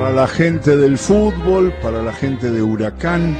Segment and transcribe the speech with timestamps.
[0.00, 3.36] Para la gente del fútbol, para la gente de Huracán,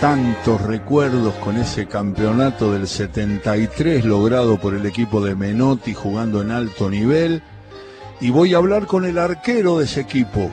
[0.00, 6.52] tantos recuerdos con ese campeonato del 73 logrado por el equipo de Menotti jugando en
[6.52, 7.42] alto nivel.
[8.18, 10.50] Y voy a hablar con el arquero de ese equipo.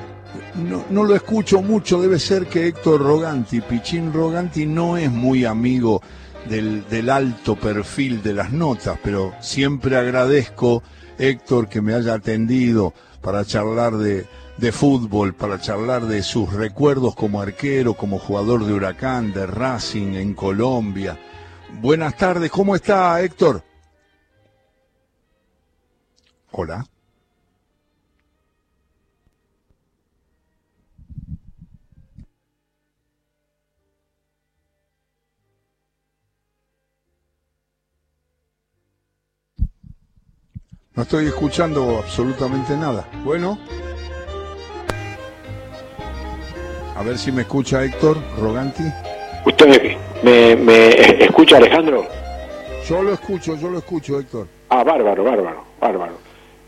[0.89, 6.01] No, lo escucho mucho, debe ser que Héctor Roganti, Pichín Roganti, no es muy amigo
[6.49, 10.83] del, del alto perfil de las notas, pero siempre agradezco,
[11.17, 14.27] Héctor, que me haya atendido para charlar de,
[14.57, 20.13] de fútbol, para charlar de sus recuerdos como arquero, como jugador de Huracán, de Racing
[20.13, 21.19] en Colombia.
[21.81, 23.63] Buenas tardes, ¿cómo está Héctor?
[26.51, 26.85] Hola.
[40.95, 43.05] No estoy escuchando absolutamente nada.
[43.25, 43.59] Bueno.
[46.95, 48.83] A ver si me escucha Héctor Roganti.
[49.45, 52.07] ¿Usted me, escucha, Alejandro?
[52.87, 54.47] Yo lo escucho, yo lo escucho, Héctor.
[54.69, 56.17] Ah, bárbaro, bárbaro, bárbaro.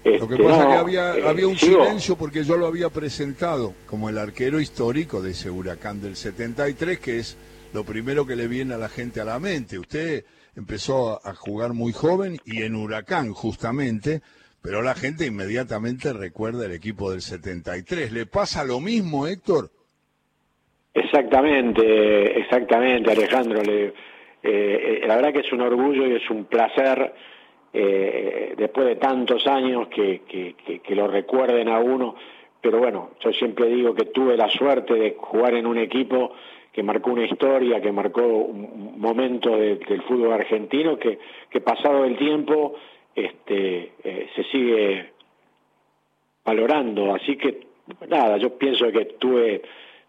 [0.04, 2.90] lo que este, pasa es que había, eh, había un silencio porque yo lo había
[2.90, 7.38] presentado como el arquero histórico de ese huracán del 73, que es
[7.72, 9.80] lo primero que le viene a la gente a la mente.
[9.80, 10.26] Usted
[10.58, 14.22] empezó a jugar muy joven y en huracán justamente,
[14.62, 18.12] pero la gente inmediatamente recuerda el equipo del 73.
[18.12, 19.72] ¿Le pasa lo mismo, Héctor?
[20.98, 23.62] Exactamente, exactamente, Alejandro.
[23.62, 23.94] Le,
[24.42, 27.14] eh, la verdad que es un orgullo y es un placer,
[27.72, 30.56] eh, después de tantos años, que,
[30.90, 32.16] lo recuerden a uno.
[32.60, 36.34] Pero bueno, yo siempre digo que tuve la suerte de jugar en un equipo
[36.72, 41.20] que marcó una historia, que marcó un momento del fútbol argentino, que,
[41.62, 42.74] pasado el tiempo
[43.16, 45.12] este, eh, se sigue
[46.44, 47.14] valorando.
[47.14, 47.68] Así que,
[48.08, 49.62] nada, yo pienso que tuve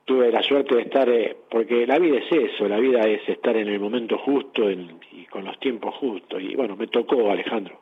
[0.09, 3.55] tuve la suerte de estar, eh, porque la vida es eso, la vida es estar
[3.55, 6.43] en el momento justo y con los tiempos justos.
[6.43, 7.79] Y bueno, me tocó Alejandro.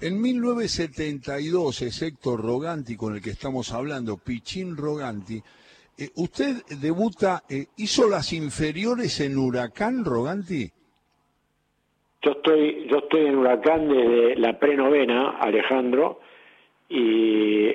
[0.00, 5.42] En 1972 es Héctor Roganti con el que estamos hablando, Pichín Roganti.
[5.96, 10.70] Eh, ¿Usted debuta, eh, hizo las inferiores en Huracán, Roganti?
[12.20, 16.20] Yo estoy, yo estoy en Huracán desde la prenovena, Alejandro,
[16.90, 17.68] y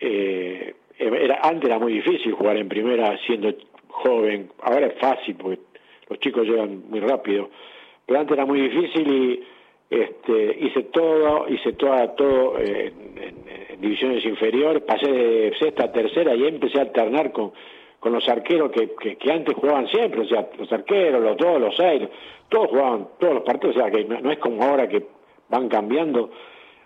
[0.00, 3.52] eh, era, antes era muy difícil jugar en primera siendo
[3.88, 5.60] joven, ahora es fácil porque
[6.08, 7.50] los chicos llegan muy rápido,
[8.06, 9.44] pero antes era muy difícil y
[9.90, 12.92] este, hice todo, hice toda, todo en,
[13.80, 17.52] divisiones inferiores, pasé de sexta a tercera y empecé a alternar con,
[18.00, 21.76] con los arqueros que, que, antes jugaban siempre, o sea, los arqueros, los dos, los
[21.76, 22.02] seis,
[22.48, 25.04] todos jugaban todos los partidos, o sea, que no es como ahora que
[25.48, 26.30] van cambiando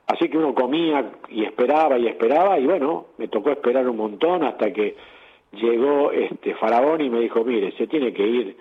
[0.07, 4.43] Así que uno comía y esperaba y esperaba y bueno, me tocó esperar un montón
[4.43, 4.97] hasta que
[5.53, 8.57] llegó este Faraón y me dijo, mire, se tiene que ir,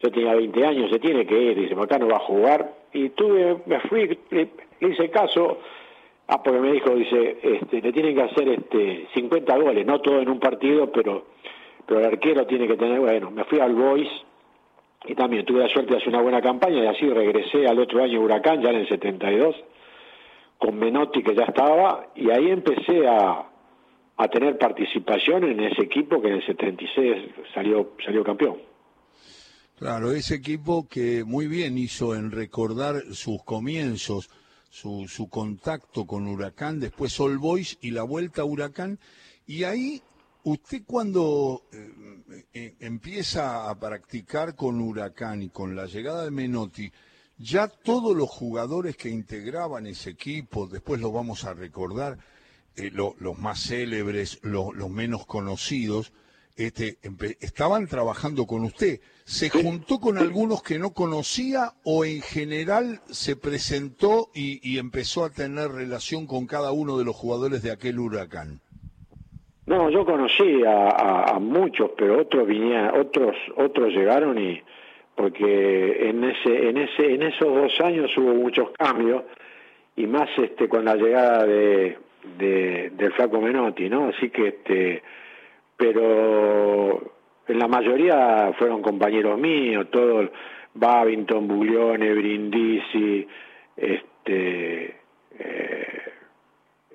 [0.00, 2.72] yo tenía 20 años, se tiene que ir, dice, acá no va a jugar.
[2.92, 4.48] Y tuve, me fui, le,
[4.80, 5.58] hice caso,
[6.28, 10.20] ah, porque me dijo, dice, este, le tienen que hacer este 50 goles, no todo
[10.20, 11.26] en un partido, pero,
[11.86, 14.08] pero el arquero tiene que tener, bueno, me fui al Boys
[15.06, 18.02] y también tuve la suerte de hacer una buena campaña y así regresé al otro
[18.02, 19.54] año Huracán, ya en el 72
[20.58, 23.48] con Menotti que ya estaba, y ahí empecé a,
[24.16, 28.56] a tener participación en ese equipo que en el 76 salió, salió campeón.
[29.78, 34.28] Claro, ese equipo que muy bien hizo en recordar sus comienzos,
[34.68, 38.98] su, su contacto con Huracán, después All Boys y la vuelta a Huracán.
[39.46, 40.02] Y ahí,
[40.42, 46.90] usted cuando eh, eh, empieza a practicar con Huracán y con la llegada de Menotti,
[47.38, 52.18] ya todos los jugadores que integraban ese equipo, después lo vamos a recordar,
[52.76, 56.12] eh, los más célebres, los menos conocidos,
[56.58, 56.98] este,
[57.40, 59.00] estaban trabajando con usted.
[59.24, 65.30] ¿Se juntó con algunos que no conocía o en general se presentó y, empezó a
[65.30, 68.60] tener relación con cada uno de los jugadores de aquel huracán?
[69.66, 74.60] No, yo conocí a, a muchos, pero otros vinían, otros, otros llegaron y,
[75.18, 79.24] porque en ese en ese en esos dos años hubo muchos cambios
[79.96, 81.98] y más este con la llegada de,
[82.38, 85.02] del flaco Menotti no así que este
[85.76, 87.02] pero
[87.48, 90.30] en la mayoría fueron compañeros míos todos
[90.74, 93.26] Babington Buglione Brindisi
[93.76, 94.94] este
[95.36, 96.02] eh,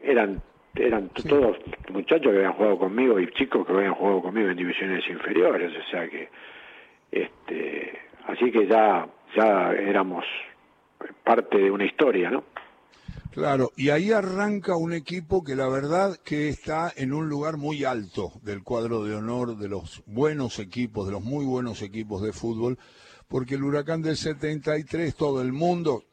[0.02, 0.42] eran
[0.76, 1.58] eran todos
[1.90, 5.92] muchachos que habían jugado conmigo y chicos que habían jugado conmigo en divisiones inferiores o
[5.92, 6.30] sea que
[7.12, 10.24] este Así que ya, ya éramos
[11.24, 12.44] parte de una historia, ¿no?
[13.32, 17.84] Claro, y ahí arranca un equipo que la verdad que está en un lugar muy
[17.84, 22.32] alto del cuadro de honor de los buenos equipos, de los muy buenos equipos de
[22.32, 22.78] fútbol,
[23.28, 26.04] porque el huracán del 73, todo el mundo,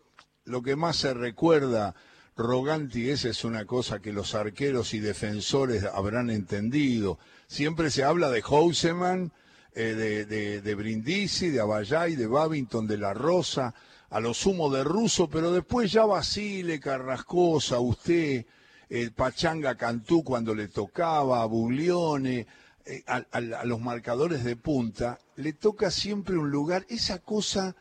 [0.46, 1.94] lo que más se recuerda,
[2.38, 7.18] Roganti, esa es una cosa que los arqueros y defensores habrán entendido.
[7.46, 9.30] Siempre se habla de Houseman,
[9.75, 13.75] eh, de, de, de Brindisi, de Abayay, de Babington, de La Rosa,
[14.11, 18.44] a lo sumo de Russo, pero después ya Basile, Carrascosa, usted,
[18.88, 22.46] eh, Pachanga Cantú cuando le tocaba, Buglione,
[22.84, 27.76] eh, a, a, los marcadores de punta, le toca siempre un lugar, esa cosa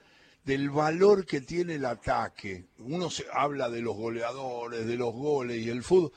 [0.46, 2.66] del valor que tiene el ataque.
[2.78, 6.12] Uno se habla de los goleadores, de los goles y el fútbol,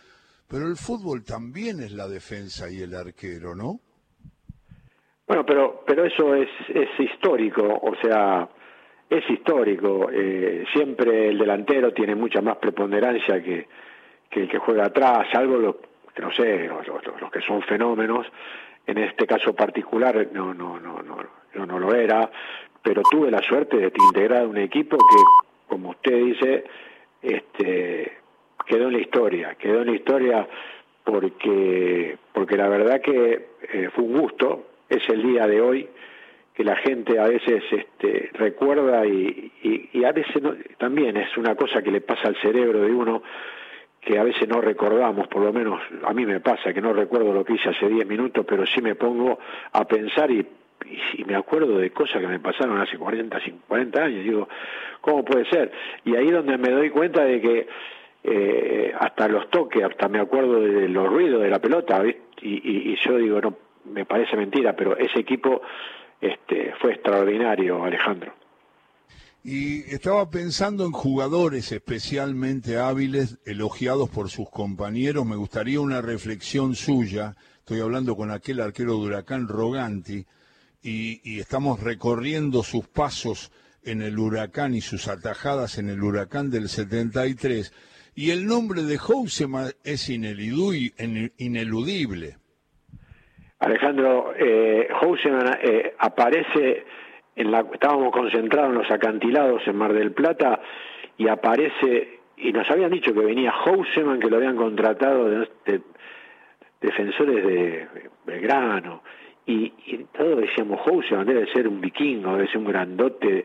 [0.47, 3.81] pero el fútbol también es la defensa y el arquero, ¿no?
[5.33, 8.47] Bueno, pero pero eso es, es histórico, o sea,
[9.09, 10.11] es histórico.
[10.13, 13.67] Eh, siempre el delantero tiene mucha más preponderancia que,
[14.29, 15.81] que el que juega atrás, algo lo,
[16.15, 18.27] que no sé, los, los, que son fenómenos.
[18.87, 21.17] En este caso particular no, no, no, no,
[21.55, 22.31] no, no lo era,
[22.83, 25.23] pero tuve la suerte de integrar un equipo que,
[25.67, 26.65] como usted dice,
[27.23, 28.19] este,
[28.67, 30.47] quedó en la historia, quedó en la historia
[31.03, 35.89] porque, porque la verdad que eh, fue un gusto, es el día de hoy
[36.55, 39.51] que la gente a veces este, recuerda y,
[40.05, 43.23] a veces no, también es una cosa que le pasa al cerebro de uno
[44.01, 47.33] que a veces no recordamos, por lo menos a mí me pasa que no recuerdo
[47.33, 49.39] lo que hice hace 10 minutos, pero sí me pongo
[49.73, 50.45] a pensar y,
[51.17, 54.49] y, me acuerdo de cosas que me pasaron hace 40, 50 años, digo,
[55.01, 55.71] ¿cómo puede ser?
[56.05, 57.69] Y ahí donde me doy cuenta de que
[58.25, 62.97] eh, hasta los toques, hasta me acuerdo de los ruidos de la pelota, y, y
[62.97, 65.63] yo digo, no, me parece mentira, pero ese equipo
[66.21, 68.33] este, fue extraordinario, Alejandro.
[69.45, 75.27] Y estaba pensando en jugadores especialmente hábiles, elogiados por sus compañeros.
[75.27, 77.35] Me gustaría una reflexión suya.
[77.59, 80.25] Estoy hablando con aquel arquero de Huracán Roganti
[80.81, 83.51] y, y estamos recorriendo sus pasos
[83.83, 87.73] en el Huracán y sus atajadas en el Huracán del 73.
[88.15, 90.83] Y el nombre de Housema es ineludible.
[93.63, 96.85] Alejandro, eh, Houseman eh, aparece,
[97.37, 100.61] en la, estábamos concentrados en los acantilados en Mar del Plata
[101.17, 105.81] y aparece, y nos habían dicho que venía Houseman, que lo habían contratado de, de
[106.81, 107.89] defensores de
[108.27, 109.05] Belgrano,
[109.47, 113.45] y, y todos decíamos, Houseman debe ser un vikingo, debe ser un grandote,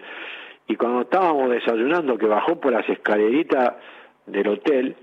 [0.67, 3.75] y cuando estábamos desayunando, que bajó por las escaleritas
[4.25, 4.95] del hotel,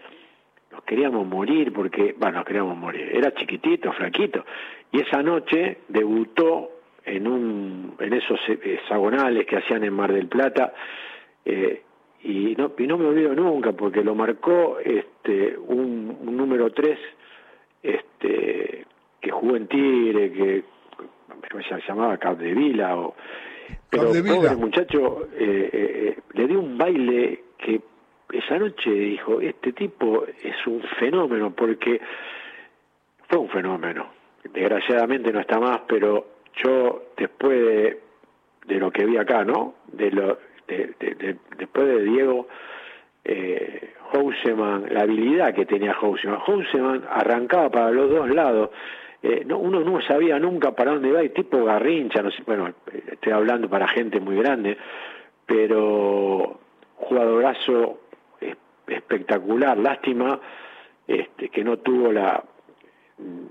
[0.75, 4.45] nos queríamos morir porque, bueno, nos queríamos morir, era chiquitito, flaquito,
[4.91, 6.71] y esa noche debutó
[7.05, 10.73] en un en esos hexagonales que hacían en Mar del Plata
[11.45, 11.83] eh,
[12.23, 16.99] y no y no me olvido nunca porque lo marcó este un, un número 3
[17.83, 18.87] este
[19.21, 20.65] que jugó en Tigre que
[21.69, 23.15] se llamaba Capdevila o
[23.91, 27.83] pero pobre muchacho eh, eh, le dio un baile que
[28.33, 32.01] esa noche dijo, este tipo es un fenómeno, porque
[33.29, 34.09] fue un fenómeno.
[34.53, 36.27] Desgraciadamente no está más, pero
[36.63, 38.01] yo después de,
[38.67, 39.75] de lo que vi acá, ¿no?
[39.87, 42.49] De lo, de, de, después de Diego
[43.25, 46.39] eh, Houseman, la habilidad que tenía Houseman.
[46.41, 48.71] Houseman arrancaba para los dos lados.
[49.23, 52.75] Eh, no, uno no sabía nunca para dónde iba, y tipo Garrincha, no sé, bueno,
[53.11, 54.77] estoy hablando para gente muy grande,
[55.47, 56.61] pero
[56.97, 58.01] jugadorazo
[58.87, 59.77] espectacular.
[59.79, 60.41] Lástima
[61.07, 62.43] este, que no tuvo la,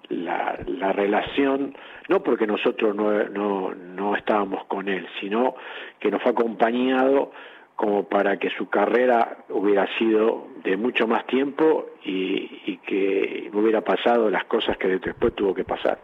[0.10, 1.75] la, la, relación,
[2.10, 5.56] no porque nosotros no, no, no estábamos con él, sino
[6.00, 7.32] que nos fue acompañado
[7.75, 13.60] como para que su carrera hubiera sido de mucho más tiempo y, y que no
[13.60, 16.00] hubiera pasado las cosas que después tuvo que pasar.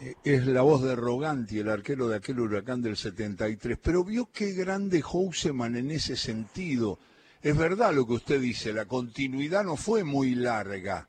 [0.00, 3.78] Eh, es la voz de Roganti, el arquero de aquel huracán del 73.
[3.82, 6.98] Pero vio qué grande Houseman en ese sentido
[7.40, 11.08] es verdad lo que usted dice, la continuidad no fue muy larga,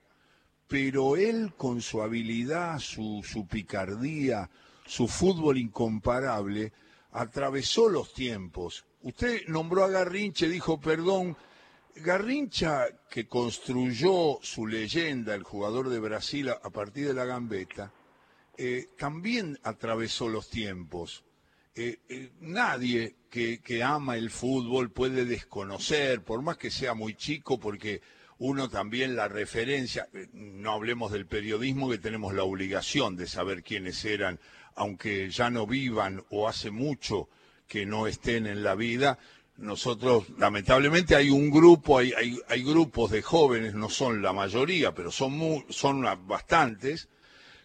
[0.68, 4.50] pero él con su habilidad, su, picardía,
[4.86, 6.72] su fútbol incomparable,
[7.12, 8.86] atravesó los tiempos.
[9.02, 11.36] Usted nombró a Garrincha, dijo, perdón,
[11.96, 17.92] Garrincha, que construyó su leyenda, el jugador de Brasil, a partir de la gambeta,
[18.56, 21.24] eh, también atravesó los tiempos.
[21.76, 27.60] Eh, eh, nadie que, ama el fútbol puede desconocer, por más que sea muy chico,
[27.60, 28.02] porque
[28.40, 33.64] uno también la referencia, eh, no hablemos del periodismo, que tenemos la obligación de saber
[33.64, 34.40] quiénes eran,
[34.76, 37.30] aunque ya no vivan o hace mucho
[37.68, 39.20] que no estén en la vida,
[39.58, 44.94] nosotros, lamentablemente, hay un grupo, hay, hay, hay, grupos de jóvenes, no son la mayoría,
[44.94, 47.10] pero son, son bastantes,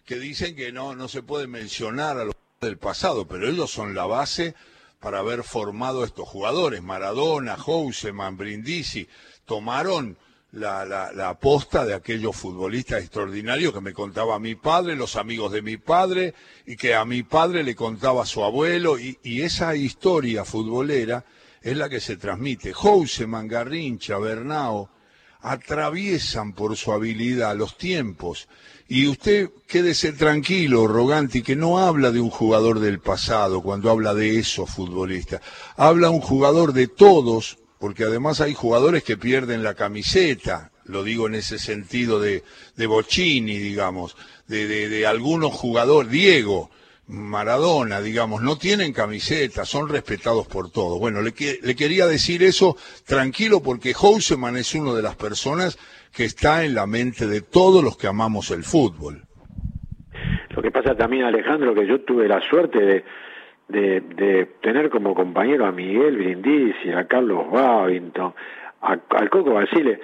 [0.05, 2.35] que dicen que no, no se puede mencionar a los
[2.65, 4.55] del pasado, pero ellos son la base
[4.99, 6.81] para haber formado estos jugadores.
[6.81, 9.07] Maradona, Houseman, Brindisi,
[9.45, 10.17] tomaron
[10.51, 15.77] la, aposta de aquellos futbolistas extraordinarios que me contaba mi padre, los amigos de mi
[15.77, 16.33] padre,
[16.65, 21.25] y que a mi padre le contaba su abuelo, y, y esa historia futbolera
[21.61, 22.73] es la que se transmite.
[22.73, 24.89] Houseman, Garrincha, Bernao,
[25.45, 28.47] atraviesan por su habilidad los tiempos.
[28.87, 34.15] Y usted quédese tranquilo, Roganti, que no habla de un jugador del pasado cuando habla
[34.15, 35.41] de esos futbolistas.
[35.77, 41.27] Habla un jugador de todos, porque además hay jugadores que pierden la camiseta, lo digo
[41.27, 42.43] en ese sentido de,
[42.75, 44.15] de Bocini, digamos,
[44.47, 46.71] de, de, de algunos jugadores, Diego,
[47.07, 50.99] Maradona, digamos, no tienen camiseta, son respetados por todos.
[50.99, 55.77] Bueno, le, quería decir eso tranquilo porque Houseman es una de las personas
[56.11, 59.21] que está en la mente de todos los que amamos el fútbol.
[60.49, 63.03] Lo que pasa también, Alejandro, que yo tuve la suerte
[63.67, 68.33] de tener como compañero a Miguel Brindisi, a Carlos Babington,
[68.85, 69.99] al Coco Basile,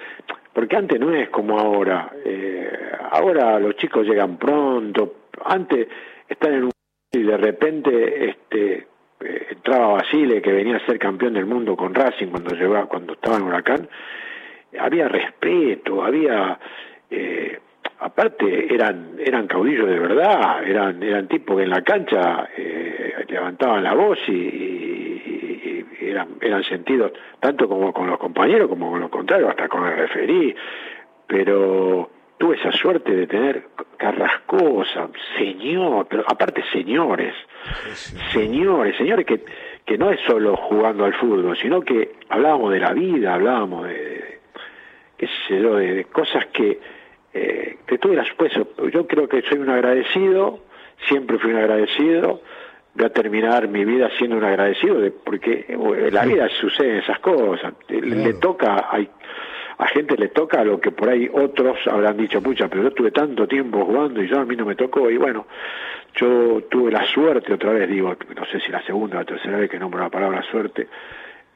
[0.52, 2.12] porque antes no es como ahora.
[2.24, 5.88] Eh, ahora los chicos llegan pronto, antes
[6.28, 6.71] están en un
[7.12, 8.86] y de repente este
[9.20, 13.12] eh, entraba Basile que venía a ser campeón del mundo con Racing cuando llegaba cuando
[13.12, 13.88] estaba en Huracán.
[14.80, 16.58] Había respeto había
[17.10, 17.60] eh,
[17.98, 23.84] aparte eran eran caudillos de verdad eran eran tipos que en la cancha eh, levantaban
[23.84, 29.10] la voz y, y, eran eran sentidos tanto como con los compañeros como con los
[29.10, 30.54] contrarios hasta con el referí.
[31.26, 32.10] Pero
[32.42, 35.08] tuve esa suerte de tener Carrascosa,
[35.38, 37.36] señor, pero aparte señores,
[38.32, 39.44] señores, señores que,
[39.86, 44.40] que no es solo jugando al fútbol, sino que hablábamos de la vida, hablábamos de,
[45.16, 46.80] qué sé yo, de, cosas que,
[47.32, 48.52] eh, que tuve las, pues,
[48.92, 50.64] yo creo que soy un agradecido,
[51.06, 52.42] siempre fui un agradecido,
[52.94, 57.20] voy a terminar mi vida siendo un agradecido, de, porque en la vida suceden esas
[57.20, 59.08] cosas, le, toca, hay
[59.82, 63.10] a gente le toca lo que por ahí otros habrán dicho, muchas, pero yo tuve
[63.10, 65.46] tanto tiempo jugando y yo a mí no me tocó y bueno,
[66.14, 69.58] yo tuve la suerte, otra vez digo, no sé si la segunda o la tercera
[69.58, 70.86] vez que nombro la palabra suerte,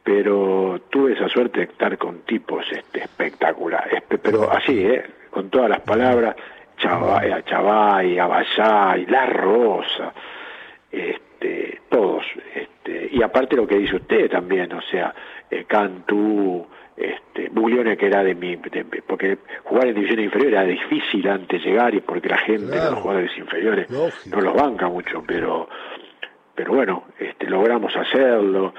[0.03, 5.05] pero tuve esa suerte de estar con tipos este, espectaculares, pero así, ¿eh?
[5.31, 6.35] con todas las palabras,
[6.79, 10.13] Chavay, Chavay, Abayay, La Rosa,
[10.91, 12.25] este, todos,
[12.57, 15.15] este, y aparte lo que dice usted también, o sea,
[15.49, 16.67] eh, Cantú,
[16.97, 18.57] este, Buglione que era de mi,
[19.07, 23.37] porque jugar en divisiones inferiores era difícil antes llegar y porque la gente los jugadores
[23.37, 25.69] inferiores no los banca mucho, pero
[26.55, 28.73] pero bueno, este, logramos hacerlo,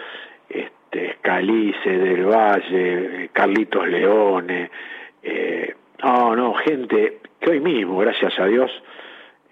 [0.49, 4.71] este, Calice del Valle, Carlitos Leone,
[5.21, 8.71] eh, no, no, gente que hoy mismo, gracias a Dios,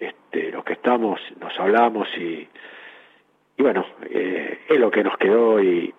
[0.00, 2.48] este, los que estamos, nos hablamos y,
[3.56, 5.94] y bueno, eh, es lo que nos quedó y,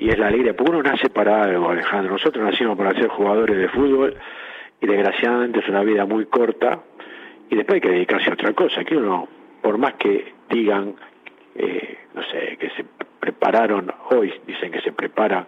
[0.00, 2.12] y, es la alegría, porque uno nace para algo, Alejandro.
[2.12, 4.16] Nosotros nacimos para ser jugadores de fútbol
[4.80, 6.80] y desgraciadamente es una vida muy corta
[7.50, 9.28] y después hay que dedicarse a otra cosa, que uno,
[9.62, 10.94] por más que digan,
[11.54, 12.84] eh, no sé, que se
[13.18, 15.46] prepararon, hoy dicen que se prepara,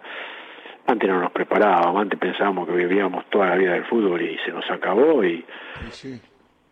[0.87, 4.51] antes no nos preparábamos, antes pensábamos que vivíamos toda la vida del fútbol y se
[4.51, 5.45] nos acabó y...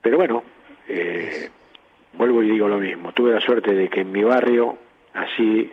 [0.02, 0.44] Pero bueno,
[0.88, 1.50] eh,
[2.14, 4.78] vuelvo y digo lo mismo, tuve la suerte de que en mi barrio,
[5.14, 5.72] así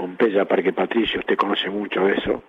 [0.00, 2.42] Pompeya, Parque Patricio, usted conoce mucho eso.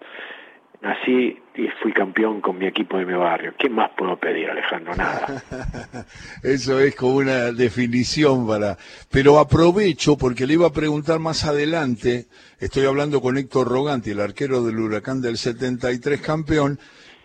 [0.81, 3.53] Nací y fui campeón con mi equipo de mi barrio.
[3.60, 4.96] ¿Qué más puedo pedir, Alejandro?
[4.96, 5.43] Nada.
[6.43, 8.77] Eso es como una definición para...
[9.12, 12.27] Pero aprovecho porque le iba a preguntar más adelante,
[12.58, 16.79] estoy hablando con Héctor Roganti, el arquero del Huracán del 73 campeón,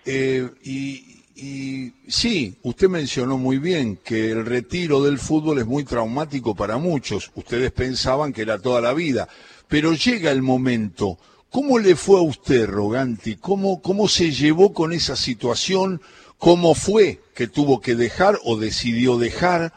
[0.04, 5.84] eh, y, y sí, usted mencionó muy bien que el retiro del fútbol es muy
[5.84, 7.30] traumático para muchos.
[7.36, 9.28] Ustedes pensaban que era toda la vida
[9.68, 11.18] pero llega el momento.
[11.50, 13.36] ¿Cómo le fue a usted, Roganti?
[13.36, 16.00] ¿Cómo, ¿Cómo se llevó con esa situación?
[16.38, 19.72] ¿Cómo fue que tuvo que dejar o decidió dejar?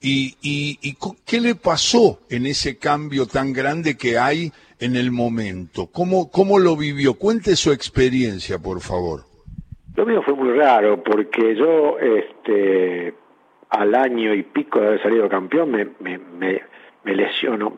[0.00, 5.88] ¿Y, y, qué le pasó en ese cambio tan grande que hay en el momento?
[5.88, 7.14] ¿Cómo, ¿Cómo lo vivió?
[7.14, 9.24] Cuente su experiencia, por favor.
[9.96, 13.12] Lo mío fue muy raro porque yo, este,
[13.70, 16.62] al año y pico de haber salido campeón, me, me, me,
[17.02, 17.76] me lesiono.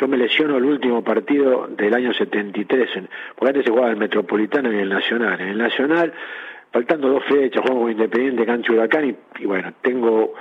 [0.00, 2.90] Yo me lesiono el último partido del año 73,
[3.36, 5.38] porque antes se jugaba el Metropolitano y el Nacional.
[5.38, 6.14] En el Nacional,
[6.72, 10.32] faltando dos fechas, juego Independiente, Cancho Huracán, y, bueno, tengo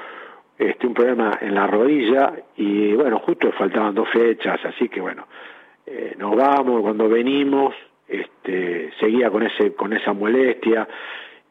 [0.58, 5.28] este, un problema en la rodilla, y bueno, justo faltaban dos fechas, así que bueno,
[5.86, 7.76] eh, nos vamos, cuando venimos,
[8.08, 10.88] este, seguía con ese con esa molestia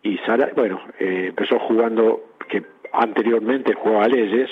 [0.02, 0.18] y
[0.56, 2.62] bueno, eh, empezó jugando que
[2.92, 4.50] anteriormente jugaba a Leyes,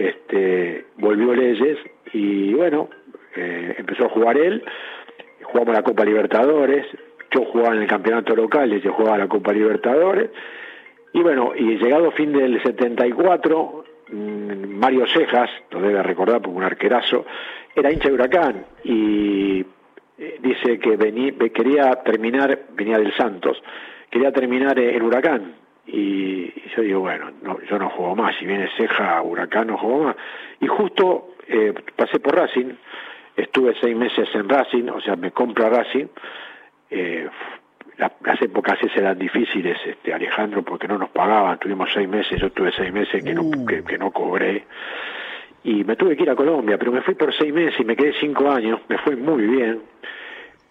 [0.00, 1.78] este, volvió Leyes
[2.12, 2.88] y bueno,
[3.36, 4.64] eh, empezó a jugar él,
[5.42, 6.86] jugamos la Copa Libertadores,
[7.30, 10.30] yo jugaba en el campeonato local yo jugaba la Copa Libertadores,
[11.12, 16.64] y bueno, y llegado fin del 74, mm, Mario Cejas, lo debe recordar porque un
[16.64, 17.26] arquerazo,
[17.74, 19.60] era hincha de Huracán y
[20.18, 23.62] eh, dice que venía, quería terminar, venía del Santos,
[24.10, 25.54] quería terminar en Huracán.
[25.92, 30.04] Y, yo digo, bueno, no, yo no juego más, si viene Ceja, Huracán no juego
[30.04, 30.16] más.
[30.60, 32.74] Y justo eh, pasé por Racing,
[33.36, 36.06] estuve seis meses en Racing, o sea, me compro Racing.
[36.90, 37.28] Eh,
[38.24, 42.50] las épocas esas eran difíciles, este, Alejandro, porque no nos pagaban, tuvimos seis meses, yo
[42.50, 43.66] tuve seis meses que, no, uh.
[43.66, 44.64] que, no cobré.
[45.64, 47.96] Y me tuve que ir a Colombia, pero me fui por seis meses y me
[47.96, 49.82] quedé cinco años, me fue muy bien,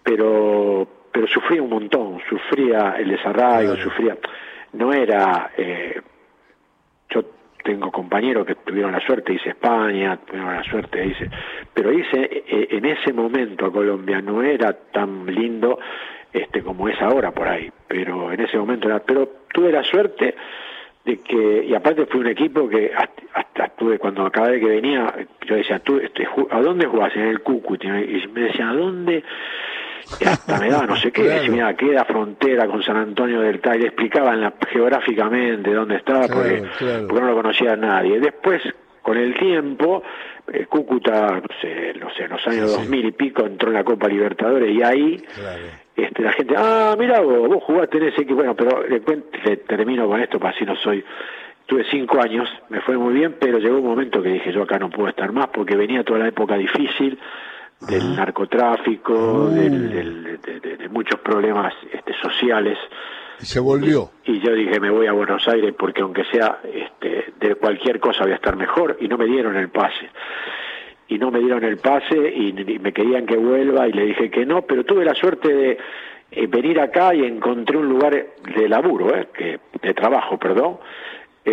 [0.03, 4.17] pero, pero sufría un montón, sufría el desarraigo, sufría,
[4.73, 6.01] no era, eh,
[7.09, 7.23] yo
[7.63, 11.29] tengo compañeros que tuvieron la suerte, hice España, tuvieron la suerte, hice,
[11.73, 15.79] pero hice eh, en ese momento Colombia no era tan lindo
[16.31, 20.35] este como es ahora por ahí, pero en ese momento era, pero tuve la suerte
[21.05, 25.13] de que, y aparte fue un equipo que hasta, tuve, cuando cada vez que venía,
[25.45, 27.15] yo decía, ¿tú, este, ¿a dónde jugás?
[27.15, 29.23] En el Cúcuta, y me decían, ¿a dónde?
[30.19, 31.51] Y hasta me daba no sé qué, claro.
[31.51, 36.63] mira, queda frontera con San Antonio del Tai, le explicaban la, geográficamente dónde estaba, porque,
[36.79, 38.19] porque no lo conocía nadie.
[38.19, 38.61] Después,
[39.01, 40.03] con el tiempo,
[40.51, 43.75] eh, Cúcuta, no sé, no sé, en los años dos mil y pico entró en
[43.75, 45.23] la Copa Libertadores y ahí
[45.95, 49.01] este, la gente, ah, mira vos, vos jugaste en ese equipo, bueno, pero le,
[49.45, 51.03] le termino con esto, para así no soy,
[51.65, 54.79] tuve cinco años, me fue muy bien, pero llegó un momento que dije, yo acá
[54.79, 57.17] no puedo estar más, porque venía toda la época difícil
[57.81, 59.49] del narcotráfico, uh.
[59.49, 62.77] de, muchos problemas este, sociales.
[63.39, 64.11] Y se volvió.
[64.25, 68.23] Y, yo dije, me voy a Buenos Aires porque aunque sea este, de cualquier cosa
[68.23, 70.09] voy a estar mejor, y no me dieron el pase
[71.09, 74.45] y no me dieron el pase y, me querían que vuelva y le dije que
[74.45, 75.77] no, pero tuve la suerte de
[76.31, 80.77] eh, venir acá y encontré un lugar de laburo, eh, que, de trabajo, perdón,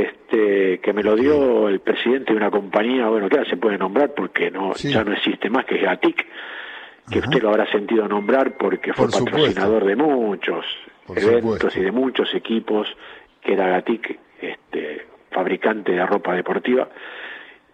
[0.02, 4.14] este, que me lo dio el presidente de una compañía, bueno, que se puede nombrar
[4.14, 6.26] porque no ya no existe más, que es Gatic,
[7.10, 10.64] que usted lo habrá sentido nombrar porque fue patrocinador de muchos
[11.14, 12.88] eventos y de muchos equipos,
[13.42, 16.88] que era Gatic, este, fabricante de ropa deportiva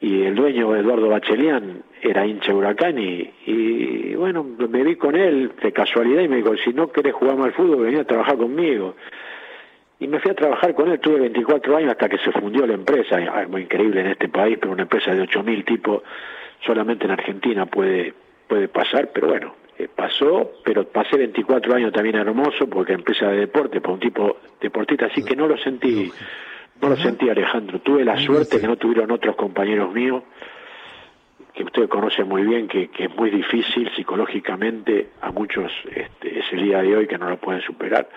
[0.02, 5.72] y el dueño Eduardo Bachelian era hincha huracán y, bueno, me vi con él de
[5.72, 8.96] casualidad y me dijo, si no querés jugar mal fútbol, venía a trabajar conmigo.
[10.02, 12.74] Y me fui a trabajar con él, tuve 24 años hasta que se fundió la
[12.74, 16.02] empresa, es muy increíble en este país, pero una empresa de 8.000 tipos
[16.66, 18.12] solamente en Argentina puede,
[18.48, 23.36] puede pasar, pero bueno, eh, pasó, pero pasé 24 años también hermoso porque empresa de
[23.36, 26.10] deporte, para un tipo deportista, así que no lo sentí
[26.80, 26.88] no.
[26.88, 27.78] lo sentí, Alejandro.
[27.78, 30.24] Tuve la suerte que no tuvieron otros compañeros míos,
[31.54, 36.64] que usted conoce muy bien, que, es muy difícil psicológicamente, a muchos este, es el
[36.64, 38.08] día de hoy que no lo pueden superar,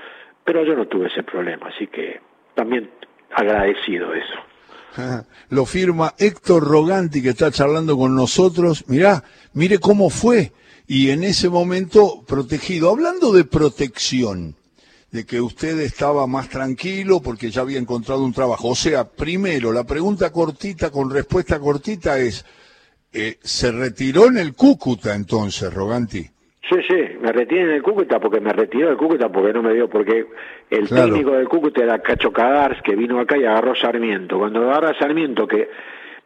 [0.45, 2.21] pero yo no tuve ese problema, así que
[2.53, 2.89] también
[3.31, 5.25] agradecido de eso.
[5.49, 8.85] Lo firma Héctor Roganti que está charlando con nosotros.
[8.87, 10.53] Mirá, mire cómo fue.
[10.87, 12.91] Y en ese momento protegido.
[12.91, 14.55] Hablando de protección,
[15.15, 18.69] de que usted estaba más tranquilo porque ya había encontrado un trabajo.
[18.69, 22.45] O sea, primero, la pregunta cortita con respuesta cortita es,
[23.13, 26.29] eh, ¿se retiró en el Cúcuta entonces, Roganti?
[26.69, 29.73] Sí, sí, me retiré en el Cúcuta porque me retiró del Cúcuta porque no me
[29.73, 30.25] dio, porque
[30.69, 34.39] el técnico del Cúcuta era Cacho Cadars que vino acá y agarró Sarmiento.
[34.39, 35.69] Cuando agarra Sarmiento, que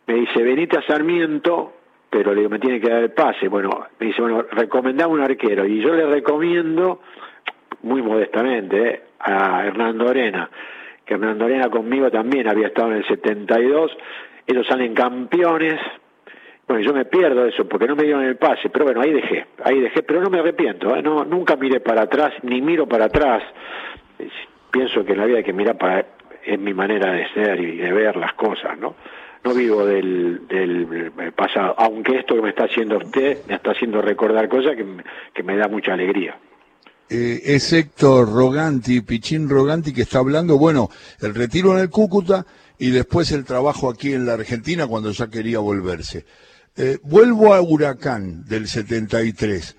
[0.08, 1.73] me dice, venite a Sarmiento,
[2.10, 3.49] pero le digo, me tiene que dar el pase.
[3.49, 5.65] Bueno, me dice, bueno, recomendame un arquero.
[5.65, 7.02] Y yo le recomiendo
[7.84, 9.02] muy modestamente, ¿eh?
[9.19, 10.49] a Hernando Arena,
[11.06, 13.91] que Hernando Arena conmigo también había estado en el 72,
[14.47, 15.80] ellos salen campeones,
[16.69, 19.47] bueno, yo me pierdo eso porque no me dieron el pase, pero bueno, ahí dejé,
[19.63, 21.01] ahí dejé, pero no me arrepiento, ¿eh?
[21.01, 23.41] no, nunca miré para atrás, ni miro para atrás,
[24.69, 26.05] pienso que en la vida hay que mirar para,
[26.45, 28.95] es mi manera de ser y de ver las cosas, ¿no?
[29.43, 33.99] No vivo del, del pasado, aunque esto que me está haciendo usted me está haciendo
[33.99, 34.86] recordar cosas que,
[35.34, 36.38] que me da mucha alegría.
[37.10, 37.60] Eh,
[37.99, 42.45] Roganti, Pichín Roganti, que está hablando, bueno, el retiro en el Cúcuta
[42.77, 46.25] y después el trabajo aquí en la Argentina cuando ya quería volverse.
[46.82, 49.76] Eh, vuelvo a Huracán del 73.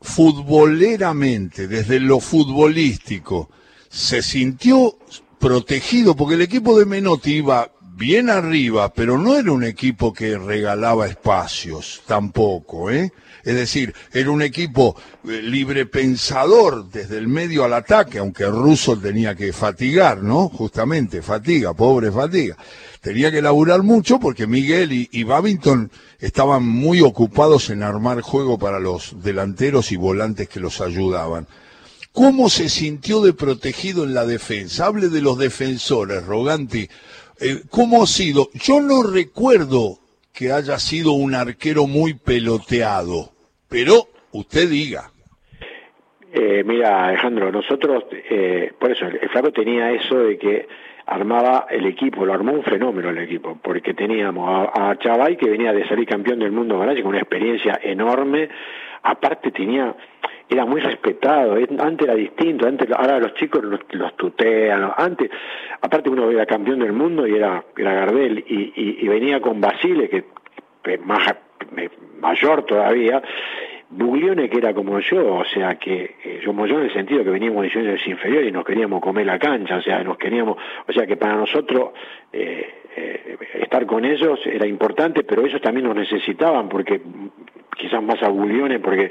[0.00, 3.50] Futboleramente, desde lo futbolístico,
[3.88, 4.96] se sintió
[5.40, 10.38] protegido porque el equipo de Menotti iba bien arriba, pero no era un equipo que
[10.38, 13.12] regalaba espacios tampoco, ¿eh?
[13.42, 18.96] Es decir, era un equipo eh, libre pensador desde el medio al ataque, aunque Russo
[18.96, 20.48] tenía que fatigar, ¿no?
[20.48, 22.56] Justamente, fatiga, pobre fatiga.
[23.00, 28.58] Tenía que laburar mucho porque Miguel y, y Babington estaban muy ocupados en armar juego
[28.58, 31.48] para los delanteros y volantes que los ayudaban.
[32.12, 34.86] ¿Cómo se sintió de protegido en la defensa?
[34.86, 36.88] Hable de los defensores, Roganti.
[37.40, 38.48] Eh, ¿Cómo ha sido?
[38.54, 39.98] Yo no recuerdo
[40.34, 43.30] que haya sido un arquero muy peloteado,
[43.68, 45.10] pero usted diga.
[46.32, 50.68] Eh, mira, Alejandro, nosotros, eh, por eso, el Flaco tenía eso de que
[51.06, 55.48] armaba el equipo, lo armó un fenómeno el equipo, porque teníamos a, a Chavay que
[55.48, 58.48] venía de salir campeón del mundo con una experiencia enorme,
[59.02, 59.94] aparte tenía
[60.48, 65.30] era muy respetado, antes era distinto, antes ahora los chicos los, tutean, antes,
[65.80, 70.24] aparte uno era campeón del mundo y era, era Gardel, y, venía con Basile, que
[71.04, 71.34] más
[72.20, 73.22] mayor todavía,
[73.90, 77.30] Buglione que era como yo, o sea que eh, como yo en el sentido que
[77.30, 80.92] veníamos de divisiones inferiores y nos queríamos comer la cancha, o sea, nos queríamos, o
[80.92, 81.92] sea que para nosotros
[82.32, 87.00] eh, eh, estar con ellos era importante, pero ellos también nos necesitaban porque
[87.78, 89.10] quizás más a Buglione porque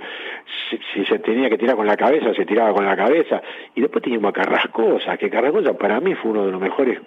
[0.70, 3.42] si, se tenía que tirar con la cabeza, se tiraba con la cabeza,
[3.74, 7.00] y después teníamos a Carrascosa, que Carrascosa para mí fue uno de los mejores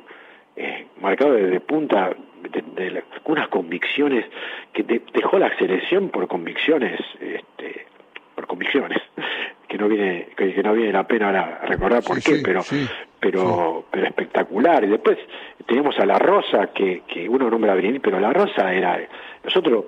[0.56, 2.10] eh, marcadores de punta
[2.42, 4.24] de, unas convicciones
[4.72, 7.86] que dejó la selección por convicciones este,
[8.34, 9.00] por convicciones
[9.68, 12.62] que no viene que, no viene la pena recordar por qué pero
[13.20, 14.82] pero pero espectacular.
[14.82, 15.18] Y después
[15.66, 19.00] teníamos a la Rosa que, que uno nombra a pero la Rosa era
[19.44, 19.84] nosotros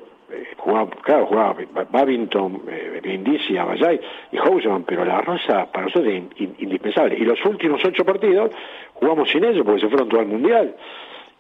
[0.63, 1.57] jugaba, claro, jugaba
[1.91, 6.23] Babington, eh, Brindisi, Abayay y Houseman, pero la Rosa para nosotros es
[6.61, 7.17] indispensable.
[7.19, 8.53] Y los últimos ocho partidos
[8.95, 10.77] jugamos sin ellos porque se fueron todo al Mundial.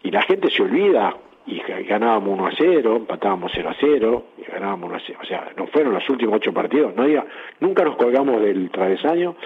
[0.02, 1.14] Y la gente se olvida
[1.46, 5.18] y ganábamos 1 a 0, empatábamos 0 a 0 y ganábamos 1 a 0.
[5.22, 6.96] O sea, no fueron los últimos ocho partidos.
[6.96, 7.24] No diga,
[7.60, 9.36] nunca nos colgamos del travesaño.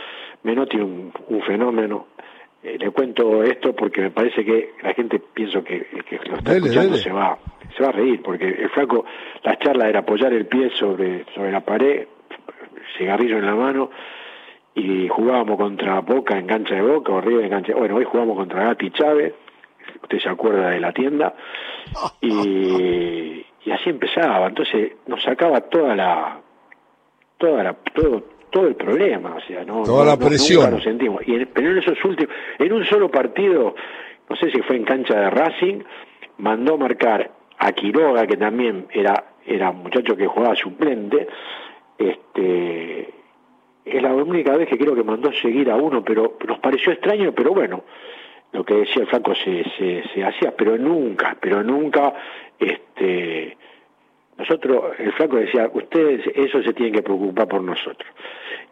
[0.43, 2.07] Menotti un, un fenómeno.
[2.63, 6.57] Eh, le cuento esto porque me parece que la gente pienso que, que lo está
[6.57, 7.39] escuchando se va
[7.77, 9.05] se va a reír, porque el flaco,
[9.43, 12.07] la charla era apoyar el pie sobre, sobre la pared,
[12.99, 13.91] cigarrillo en la mano,
[14.75, 18.65] y jugábamos contra Boca en cancha de Boca, horrible en cancha Bueno, hoy jugamos contra
[18.65, 19.35] Gatti Chávez,
[20.03, 21.35] usted se acuerda de la tienda,
[22.21, 26.41] y, y así empezaba, entonces nos sacaba toda la,
[27.39, 30.71] toda la, todo, todo el problema, o sea, no, toda la presión.
[30.71, 31.23] lo sentimos.
[31.27, 33.75] Y pero en esos últimos, en un solo partido,
[34.29, 35.81] no sé si fue en cancha de Racing,
[36.39, 41.27] mandó marcar a Quiroga, que también era, era un muchacho que jugaba suplente,
[41.99, 43.15] este,
[43.85, 47.33] es la única vez que creo que mandó seguir a uno, pero nos pareció extraño,
[47.33, 47.85] pero bueno,
[48.53, 49.65] lo que decía el Franco se,
[50.13, 52.15] se, hacía, pero nunca, pero nunca,
[52.59, 53.57] este,
[54.37, 58.11] nosotros, el Franco decía, ustedes eso se tienen que preocupar por nosotros.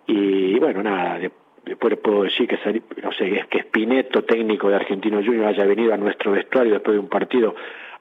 [0.06, 1.18] Y bueno, nada,
[1.64, 2.58] después les puedo decir que,
[3.02, 7.00] no sé, que Spineto, técnico de Argentino Junior, haya venido a nuestro vestuario después de
[7.00, 7.54] un partido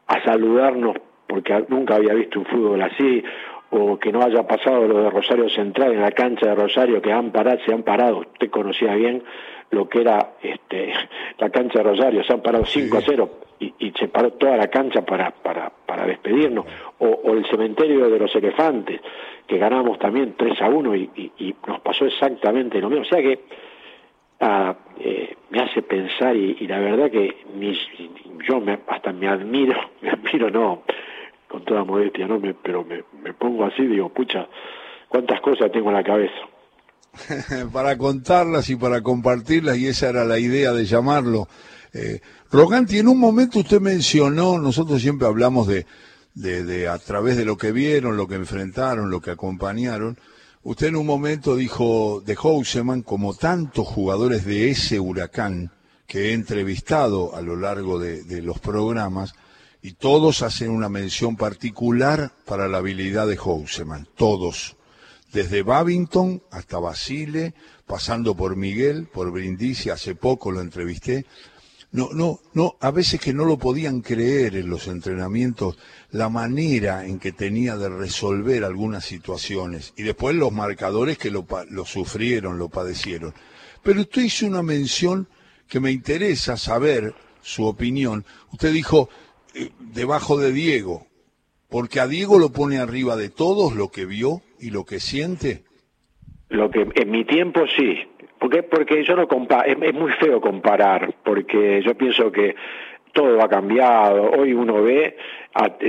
[0.08, 3.24] a saludarnos porque nunca había visto un fútbol así,
[3.72, 7.12] o que no haya pasado lo de Rosario Central en la cancha de Rosario, que
[7.12, 9.24] han parado, se han parado, usted conocía bien
[9.72, 10.94] lo que era este,
[11.40, 14.58] la cancha de Rosario, se han parado 5 a 0 y, y, se paró toda
[14.58, 16.66] la cancha para, para, para despedirnos,
[17.00, 19.02] o, el cementerio de los elefantes,
[19.48, 23.04] que ganamos también 3 a 1 y, y nos pasó exactamente lo mismo.
[23.04, 23.40] O sea que
[24.40, 27.36] eh, me hace pensar y, la verdad que
[28.48, 30.84] yo me, hasta me admiro, me admiro no,
[31.48, 34.48] con toda modestia, no me, pero me, pongo así, digo, pucha,
[35.10, 36.34] cuántas cosas tengo en la cabeza.
[37.74, 41.48] para contarlas y para compartirlas, y esa era la idea de llamarlo.
[41.94, 45.86] Eh, Roganti, en un momento usted mencionó, nosotros siempre hablamos de,
[46.34, 50.18] de, a través de lo que vieron, lo que enfrentaron, lo que acompañaron,
[50.66, 55.72] Usted en un momento dijo de Houseman, como tantos jugadores de ese huracán
[56.08, 59.34] que he entrevistado a lo largo de, los programas,
[59.82, 64.78] y todos hacen una mención particular para la habilidad de Houseman, todos,
[65.34, 67.54] desde Babington hasta Basile,
[67.86, 71.26] pasando por Miguel, por Brindisi, hace poco lo entrevisté.
[71.94, 75.78] No, no, no, a veces que no lo podían creer en los entrenamientos
[76.10, 81.46] la manera en que tenía de resolver algunas situaciones y después los marcadores que lo,
[81.70, 83.36] lo sufrieron, lo padecieron.
[83.84, 85.28] Pero usted hizo una mención
[85.68, 88.26] que me interesa saber su opinión.
[88.52, 89.10] Usted dijo,
[89.54, 91.06] eh, debajo de Diego,
[91.70, 95.64] porque a Diego lo pone arriba de todos lo que vio y lo que siente.
[96.50, 97.98] Lo que en mi tiempo sí,
[98.44, 99.24] porque porque yo no
[99.66, 102.54] es, es muy feo comparar, porque yo pienso que
[103.14, 105.16] todo ha cambiado, hoy uno ve,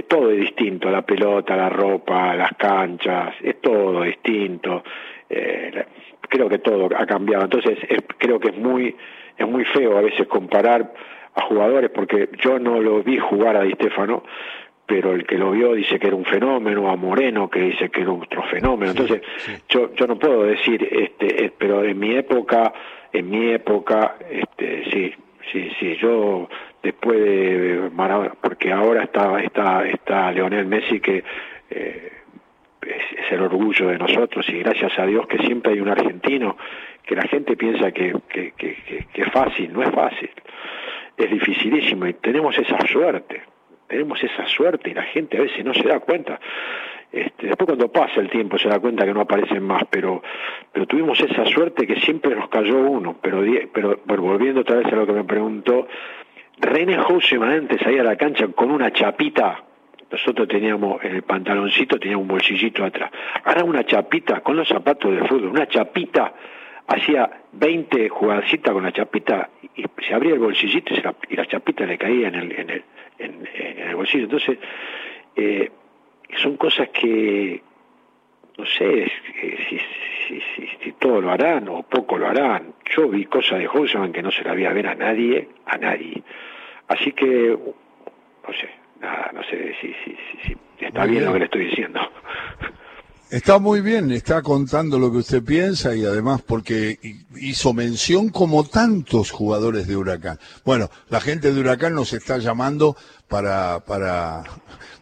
[0.06, 4.84] todo es distinto, la pelota, la ropa, las canchas, es todo distinto,
[5.28, 5.84] eh,
[6.20, 7.76] creo que todo ha cambiado, entonces
[8.18, 8.94] creo que es muy,
[9.36, 10.92] es muy feo a veces comparar
[11.34, 14.22] a jugadores, porque yo no lo vi jugar a Di Stefano,
[14.86, 18.02] pero el que lo vio dice que era un fenómeno, a Moreno que dice que
[18.02, 18.90] era otro fenómeno.
[18.90, 19.22] Entonces,
[19.68, 22.72] yo yo no puedo decir, este, eh, pero en mi época,
[23.12, 25.14] en mi época, este, sí,
[25.50, 26.48] sí, sí, yo
[26.82, 31.24] después de Maradona, porque ahora está está está Leonel Messi que
[31.70, 32.12] eh,
[32.82, 36.58] es, el orgullo de nosotros y gracias a Dios que siempre hay un argentino
[37.02, 40.30] que la gente piensa que, que, que, que es fácil, no es fácil,
[41.16, 43.53] es dificilísimo y tenemos esa suerte
[43.88, 46.40] tenemos esa suerte y la gente a veces no se da cuenta.
[47.12, 50.20] Este, después cuando pasa el tiempo se da cuenta que no aparecen más, pero,
[50.72, 53.16] pero tuvimos esa suerte que siempre nos cayó uno.
[53.22, 53.40] Pero,
[53.72, 55.86] pero, volviendo otra vez a lo que me preguntó,
[56.58, 59.62] René Houseman antes ahí a la cancha con una chapita,
[60.10, 63.12] nosotros teníamos en el pantaloncito, tenía un bolsillito atrás.
[63.44, 66.34] Ahora una chapita con los zapatos de fútbol, una chapita,
[66.88, 71.86] hacía 20 jugadcitas con la chapita y se abría el bolsillito y, la, y chapita
[71.86, 72.84] le caía en el, en el,
[73.18, 73.46] en,
[73.78, 74.24] el bolsillo.
[74.24, 74.58] Entonces,
[75.36, 75.70] eh,
[76.36, 77.62] son cosas que,
[78.56, 79.10] no sé
[79.68, 79.78] si,
[80.28, 80.40] si,
[80.82, 82.74] si, todo lo harán o poco lo harán.
[82.94, 86.22] Yo vi cosas de Holzman que no se la había ver a nadie, a nadie.
[86.88, 87.56] Así que,
[88.46, 92.00] no sé, nada, no sé si, si, si, está bien lo que le estoy diciendo.
[93.34, 97.00] Está muy bien, está contando lo que usted piensa y además porque
[97.34, 100.38] hizo mención como tantos jugadores de Huracán.
[100.64, 104.44] Bueno, la gente de Huracán nos está llamando para, para,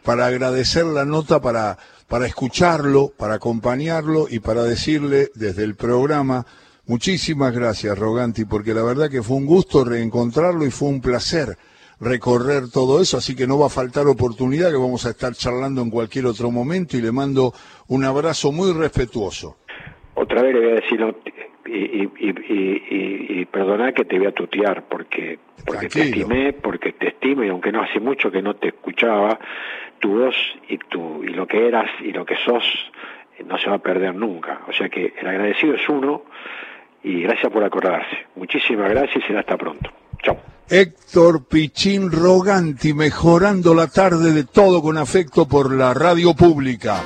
[0.01, 6.47] para agradecer la nota, para, para escucharlo, para acompañarlo y para decirle desde el programa
[6.87, 11.55] muchísimas gracias, Roganti, porque la verdad que fue un gusto reencontrarlo y fue un placer
[12.03, 15.81] recorrer todo eso, así que no va a faltar oportunidad que vamos a estar charlando
[15.81, 17.53] en cualquier otro momento y le mando
[17.87, 19.57] un abrazo muy respetuoso.
[20.15, 21.15] Otra vez le voy a decir,
[21.65, 27.09] y, y, y, perdoná que te voy a tutear, porque, porque te estimé, porque te
[27.09, 29.39] estimo, y aunque no hace mucho que no te escuchaba,
[29.99, 30.35] tu voz
[30.67, 32.63] y, tu, y lo que eras y lo que sos
[33.37, 34.61] eh, no se va a perder nunca.
[34.67, 36.23] O sea que el agradecido es uno,
[37.03, 38.25] y gracias por acordarse.
[38.35, 39.91] Muchísimas gracias y será hasta pronto.
[40.21, 40.52] Chao.
[40.69, 47.01] Héctor Pichín Roganti, mejorando la tarde de todo con afecto por la radio pública.